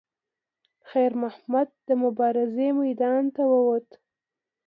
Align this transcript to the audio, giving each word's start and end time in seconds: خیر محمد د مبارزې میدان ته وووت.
خیر 0.89 1.11
محمد 1.23 1.67
د 1.87 1.89
مبارزې 2.03 2.69
میدان 2.81 3.23
ته 3.35 3.41
وووت. 3.51 3.87